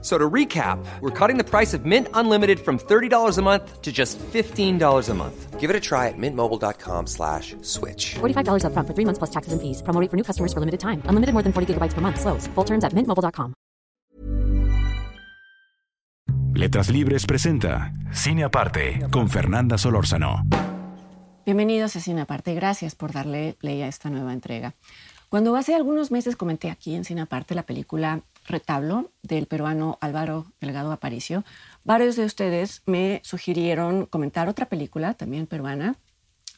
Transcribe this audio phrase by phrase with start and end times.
[0.00, 3.90] So to recap, we're cutting the price of Mint Unlimited from $30 a month to
[3.90, 5.58] just $15 a month.
[5.58, 8.14] Give it a try at mintmobile.com slash switch.
[8.20, 9.82] $45 upfront for three months plus taxes and fees.
[9.82, 11.02] Promo rate for new customers for limited time.
[11.10, 12.20] Unlimited more than 40 gigabytes per month.
[12.20, 12.46] Slows.
[12.54, 13.54] Full terms at mintmobile.com.
[16.54, 20.44] Letras Libres presenta Cine Aparte con Fernanda Solórzano.
[21.44, 22.54] Bienvenidos a Cine Aparte.
[22.54, 24.74] Gracias por darle play a esta nueva entrega.
[25.28, 30.46] Cuando hace algunos meses comenté aquí en Cine Aparte la película Retablo del peruano Álvaro
[30.60, 31.44] Delgado Aparicio,
[31.84, 35.96] varios de ustedes me sugirieron comentar otra película, también peruana,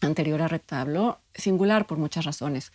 [0.01, 2.73] anterior a Retablo, singular por muchas razones.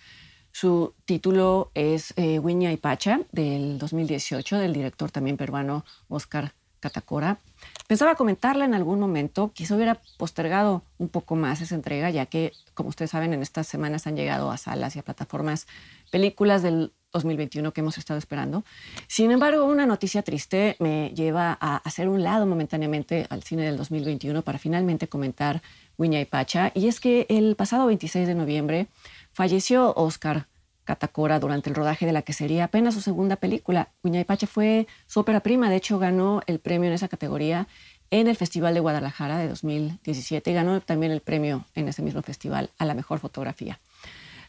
[0.52, 7.40] Su título es eh, y Pacha, del 2018, del director también peruano Oscar Catacora.
[7.88, 12.54] Pensaba comentarla en algún momento, quizá hubiera postergado un poco más esa entrega, ya que,
[12.74, 15.68] como ustedes saben, en estas semanas han llegado a salas y a plataformas
[16.12, 18.63] películas del 2021 que hemos estado esperando.
[19.08, 23.77] Sin embargo, una noticia triste me lleva a hacer un lado momentáneamente al cine del
[23.77, 25.62] 2021 para finalmente comentar
[25.98, 26.71] Wiña y Pacha.
[26.76, 28.88] Y es que el pasado 26 de noviembre
[29.32, 30.48] falleció Oscar
[30.84, 33.90] Catacora durante el rodaje de la que sería apenas su segunda película.
[34.04, 37.68] Wiña y Pacha fue su ópera prima, de hecho ganó el premio en esa categoría
[38.12, 42.21] en el Festival de Guadalajara de 2017 y ganó también el premio en ese mismo
[42.21, 43.80] festival a la mejor fotografía.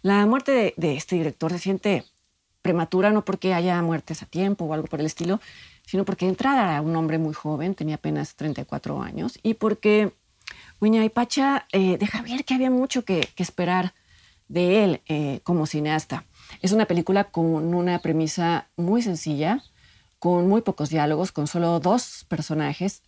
[0.03, 2.05] La muerte de, de este director se siente
[2.67, 5.41] prematura, no porque haya muertes a tiempo o algo por el estilo,
[5.87, 10.13] sino porque entrada era un hombre muy joven, tenía apenas 34 años, y porque
[10.81, 13.95] y Pacha eh, deja ver que había mucho que, esperar
[14.49, 16.25] de él eh, como cineasta.
[16.61, 19.63] Es una película con una premisa muy sencilla,
[20.19, 23.03] con muy pocos diálogos, con solo dos personajes,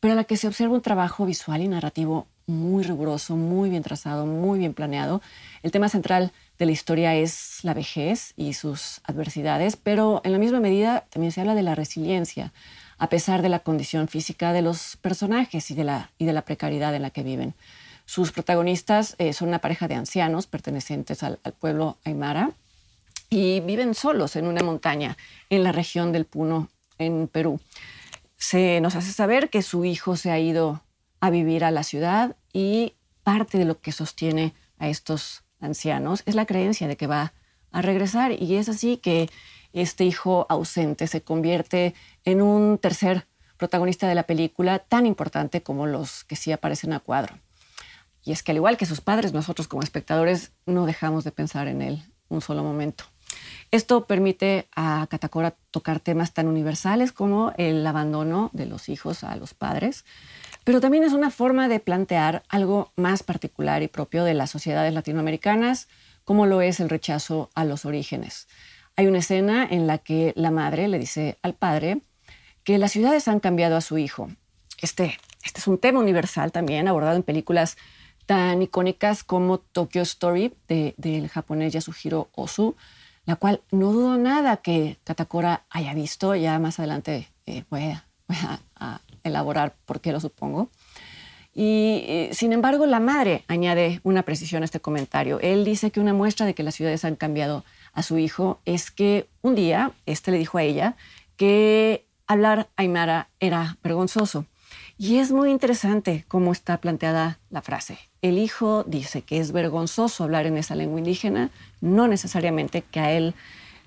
[0.00, 3.84] pero a la que se observa un trabajo visual y narrativo muy riguroso, muy bien
[3.84, 5.22] trazado, muy bien planeado.
[5.62, 10.38] El tema central de la historia es la vejez y sus adversidades, pero en la
[10.38, 12.52] misma medida también se habla de la resiliencia,
[12.98, 16.42] a pesar de la condición física de los personajes y de la, y de la
[16.42, 17.54] precariedad en la que viven.
[18.06, 22.50] Sus protagonistas eh, son una pareja de ancianos pertenecientes al, pueblo aymara
[23.30, 25.16] y viven solos en una montaña
[25.48, 27.60] en la región del Puno, en Perú.
[28.36, 30.82] Se nos hace saber que su hijo se ha ido
[31.20, 36.34] a vivir a la ciudad y parte de lo que sostiene a estos ancianos es
[36.34, 37.32] la creencia de que va
[37.72, 39.28] a regresar y es así que
[39.72, 41.94] este hijo ausente se convierte
[42.24, 43.26] en un tercer
[43.56, 47.38] protagonista de la película tan importante como los que sí aparecen a cuadro.
[48.24, 51.68] Y es que al igual que sus padres, nosotros como espectadores no dejamos de pensar
[51.68, 53.04] en él un solo momento.
[53.70, 59.34] Esto permite a Catacora tocar temas tan universales como el abandono de los hijos a
[59.36, 60.04] los padres,
[60.64, 64.92] pero también es una forma de plantear algo más particular y propio de las sociedades
[64.94, 65.88] latinoamericanas,
[66.24, 68.48] como lo es el rechazo a los orígenes.
[68.96, 72.00] Hay una escena en la que la madre le dice al padre
[72.62, 74.30] que las ciudades han cambiado a su hijo.
[74.80, 77.76] Este, este es un tema universal también abordado en películas
[78.26, 82.74] tan icónicas como Tokyo Story del japonés Yasuhiro Ozu,
[83.26, 86.34] la cual no dudo nada que Katakora haya visto.
[86.34, 87.94] Ya más adelante eh, voy,
[88.30, 90.70] a, elaborar por qué lo supongo.
[91.54, 95.38] Y eh, sin embargo, la madre añade una precisión a este comentario.
[95.40, 98.90] Él dice que una muestra de que las ciudades han cambiado a su hijo es
[98.90, 100.96] que un día este le dijo a ella
[101.36, 104.46] que hablar aymara era vergonzoso.
[104.98, 107.98] Y es muy interesante cómo está planteada la frase.
[108.22, 113.12] El hijo dice que es vergonzoso hablar en esa lengua indígena, no necesariamente que a
[113.12, 113.34] él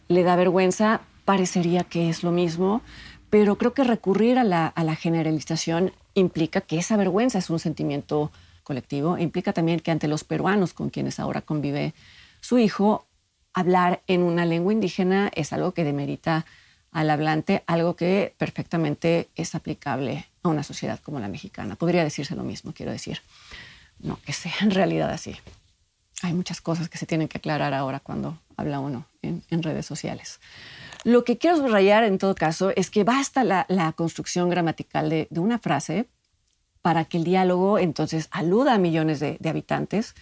[0.09, 2.81] le da vergüenza, parecería que es lo mismo,
[3.29, 8.31] pero creo que recurrir a la, generalización implica que esa vergüenza es un sentimiento
[8.63, 11.93] colectivo, implica también que ante los peruanos con quienes ahora convive
[12.41, 13.05] su hijo,
[13.53, 16.45] hablar en una lengua indígena es algo que demerita
[16.91, 21.75] al hablante, algo que perfectamente es aplicable a una sociedad como la mexicana.
[21.75, 23.21] Podría decirse lo mismo, quiero decir.
[23.99, 25.35] No que sea en realidad así.
[26.21, 30.39] Hay muchas cosas que se tienen que aclarar ahora cuando habla uno en redes sociales.
[31.03, 35.59] Lo que quiero subrayar en todo caso es que basta la, construcción gramatical de, una
[35.59, 36.07] frase
[36.81, 40.15] para que el diálogo entonces aluda a millones de, habitantes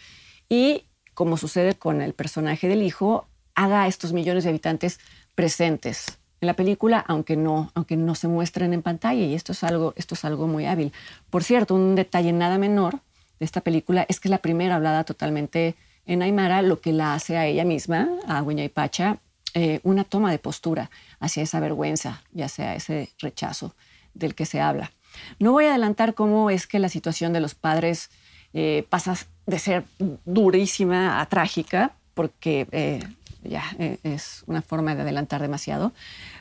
[0.49, 4.99] y, como sucede con el personaje del hijo, haga a estos millones de habitantes
[5.33, 9.23] presentes en la película, aunque no, aunque no se muestren en pantalla.
[9.23, 10.91] Y esto es, algo, esto es algo muy hábil.
[11.29, 12.99] Por cierto, un detalle nada menor
[13.39, 15.75] de esta película es que la primera hablada totalmente
[16.05, 19.17] en Aymara, lo que la hace a ella misma, a y Pacha,
[19.57, 20.91] eh, una toma de postura
[21.21, 23.73] hacia esa vergüenza y hacia ese rechazo
[24.13, 24.91] del que se habla.
[25.39, 28.09] No voy a adelantar cómo es que la situación de los padres
[28.53, 29.15] eh, pasa
[29.45, 29.85] de ser
[30.25, 32.99] durísima a trágica, porque eh,
[33.43, 33.63] ya
[34.03, 35.93] es una forma de adelantar demasiado,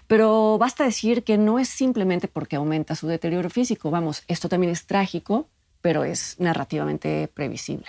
[0.09, 4.73] pero basta decir que no es simplemente porque aumenta su deterioro físico, vamos, esto también
[4.73, 5.49] es trágico,
[5.81, 7.87] pero es narrativamente previsible.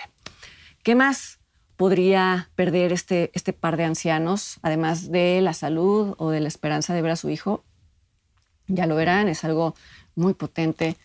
[0.84, 1.35] ¿Qué más
[1.76, 6.94] podría perder este, este par de ancianos, además de la salud o de la esperanza
[6.94, 7.62] de ver a su hijo?
[8.66, 9.74] Ya lo verán, es algo
[10.14, 10.96] muy potente,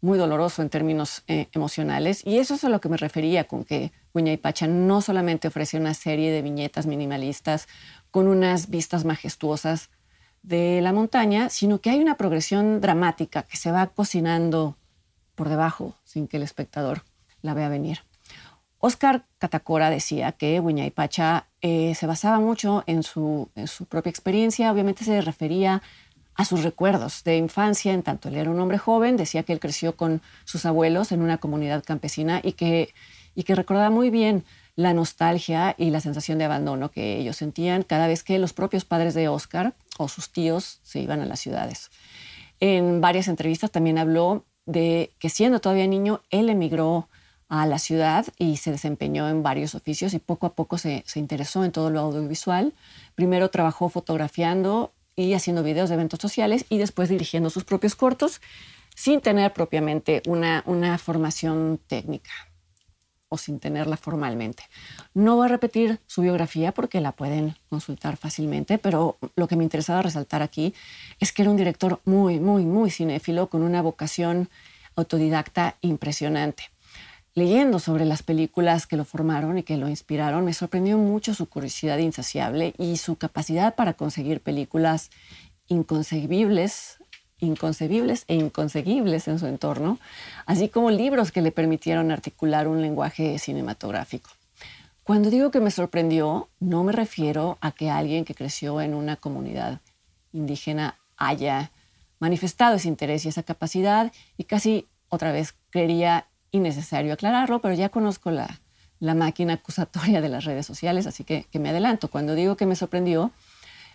[0.00, 2.26] muy doloroso en términos eh, emocionales.
[2.26, 5.48] Y eso es a lo que me refería con que Huña y Pacha no solamente
[5.48, 7.68] ofrece una serie de viñetas minimalistas
[8.10, 9.90] con unas vistas majestuosas
[10.42, 14.76] de la montaña, sino que hay una progresión dramática que se va cocinando
[15.34, 17.02] por debajo sin que el espectador
[17.42, 18.00] la vea venir.
[18.78, 23.86] Oscar Catacora decía que Huña y Pacha eh, se basaba mucho en su, en su
[23.86, 25.82] propia experiencia, obviamente se refería
[26.34, 29.60] a sus recuerdos de infancia, en tanto él era un hombre joven, decía que él
[29.60, 32.92] creció con sus abuelos en una comunidad campesina y que,
[33.34, 34.44] y que recordaba muy bien
[34.74, 38.84] la nostalgia y la sensación de abandono que ellos sentían cada vez que los propios
[38.84, 41.90] padres de Oscar o sus tíos se iban a las ciudades.
[42.60, 47.08] En varias entrevistas también habló de que siendo todavía niño, él emigró
[47.48, 51.18] a la ciudad y se desempeñó en varios oficios y poco a poco se, se
[51.18, 52.74] interesó en todo lo audiovisual.
[53.14, 58.40] Primero trabajó fotografiando y haciendo videos de eventos sociales y después dirigiendo sus propios cortos
[58.94, 62.30] sin tener propiamente una, una formación técnica
[63.28, 64.64] o sin tenerla formalmente.
[65.14, 69.64] No voy a repetir su biografía porque la pueden consultar fácilmente, pero lo que me
[69.64, 70.74] interesaba resaltar aquí
[71.18, 74.48] es que era un director muy, muy, muy cinéfilo con una vocación
[74.94, 76.70] autodidacta impresionante
[77.36, 81.46] leyendo sobre las películas que lo formaron y que lo inspiraron, me sorprendió mucho su
[81.46, 85.10] curiosidad insaciable y su capacidad para conseguir películas
[85.68, 86.96] inconcebibles,
[87.38, 89.98] inconcebibles e inconseguibles en su entorno,
[90.46, 94.30] así como libros que le permitieron articular un lenguaje cinematográfico.
[95.02, 99.16] Cuando digo que me sorprendió, no me refiero a que alguien que creció en una
[99.16, 99.80] comunidad
[100.32, 101.70] indígena haya
[102.18, 107.88] manifestado ese interés y esa capacidad y casi otra vez creería innecesario aclararlo, pero ya
[107.88, 108.60] conozco la,
[109.00, 112.08] la máquina acusatoria de las redes sociales, así que, que me adelanto.
[112.08, 113.32] Cuando digo que me sorprendió,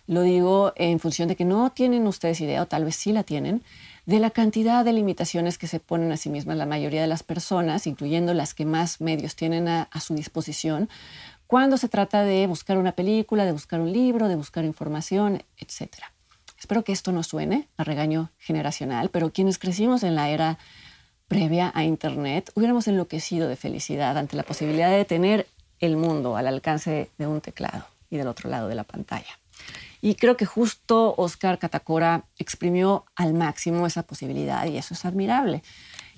[0.06, 3.22] lo digo en función de que no tienen ustedes idea, o tal vez sí la
[3.22, 3.62] tienen,
[4.06, 7.22] de la cantidad de limitaciones que se ponen a sí mismas la mayoría de las
[7.22, 10.88] personas, incluyendo las que más medios tienen a, a, su disposición,
[11.46, 15.90] cuando se trata de buscar una película, de buscar un libro, de buscar información, etc.
[16.58, 20.58] Espero que esto no suene a regaño generacional, pero quienes crecimos en la era
[21.32, 25.46] previa a Internet, hubiéramos enloquecido de felicidad ante la posibilidad de tener
[25.80, 29.38] el mundo al alcance de un teclado y del otro lado de la pantalla.
[30.02, 35.62] Y creo que justo Oscar Catacora exprimió al máximo esa posibilidad y eso es admirable.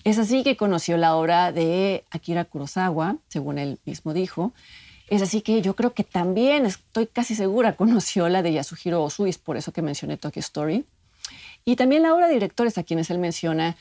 [0.02, 4.52] Es así que conoció la obra de Akira Kurosawa, según él mismo dijo.
[5.06, 9.38] Es así que yo creo que también, estoy casi segura, conoció la de Yasuhiro Osuis,
[9.38, 10.84] por eso que mencioné Tokyo Story.
[11.64, 13.76] Y también la obra de directores a quienes él menciona,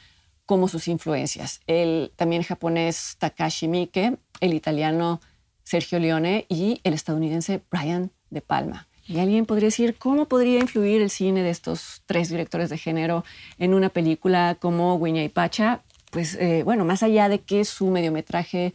[0.45, 1.61] como sus influencias.
[1.67, 5.21] El también japonés Takashi Miike, el italiano
[5.63, 8.87] Sergio Leone y el estadounidense Brian De Palma.
[9.05, 13.25] Y alguien podría decir, ¿cómo podría influir el cine de estos tres directores de género
[13.59, 15.81] en una película como Guiña y Pacha?
[16.11, 18.73] Pues eh, bueno, más allá de que su mediometraje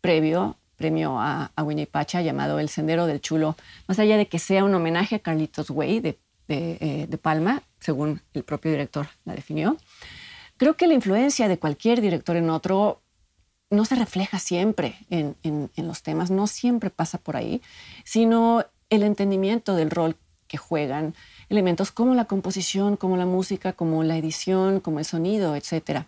[0.00, 4.38] previo, premio a, a y Pacha, llamado El Sendero del Chulo, más allá de que
[4.38, 9.06] sea un homenaje a Carlitos Way de, de, eh, de Palma, según el propio director
[9.24, 9.78] la definió,
[10.62, 13.02] Creo que la influencia de cualquier director en otro
[13.70, 15.34] no se refleja siempre en,
[15.76, 17.60] los temas, no siempre pasa por ahí,
[18.04, 20.14] sino el entendimiento del rol
[20.46, 21.16] que juegan
[21.48, 26.04] elementos como la composición, como la música, como la edición, como el sonido, etc.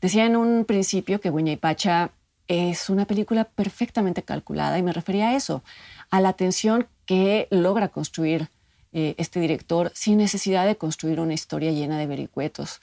[0.00, 2.10] Decía en un principio que Buña y Pacha
[2.48, 5.62] es una película perfectamente calculada y me refería a eso,
[6.10, 8.48] a la tensión que logra construir
[8.92, 12.80] eh, este director sin necesidad de construir una historia llena de vericuetos,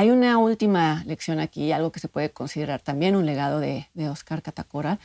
[0.00, 4.40] hay una última lección aquí, algo que se puede considerar también un legado de, Oscar
[4.40, 4.98] Catacora,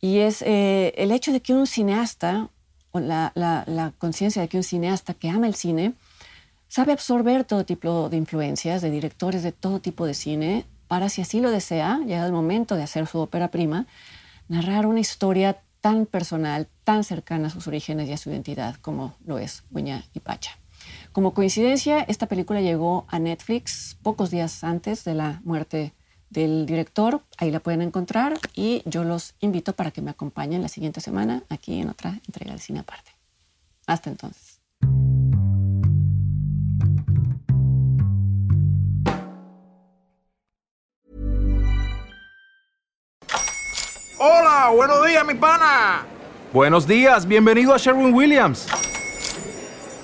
[0.00, 2.48] y es eh, el hecho de que un cineasta,
[2.92, 5.92] o la, la conciencia de que un cineasta que ama el cine,
[6.66, 11.20] sabe absorber todo tipo de influencias de directores de todo tipo de cine para, si
[11.20, 13.84] así lo desea, llega el momento de hacer su ópera prima,
[14.48, 19.14] narrar una historia tan personal, tan cercana a sus orígenes y a su identidad como
[19.26, 20.61] lo es Buña y Pacha.
[21.12, 25.92] Como coincidencia, esta película llegó a Netflix pocos días antes de la muerte
[26.30, 27.20] del director.
[27.36, 31.42] Ahí la pueden encontrar y yo los invito para que me acompañen la siguiente semana
[31.50, 33.10] aquí en otra entrega de Cine Aparte.
[33.86, 34.58] Hasta entonces.
[44.16, 46.06] Hola, buenos días, mi pana.
[46.54, 48.66] Buenos días, bienvenido a Sherwin Williams.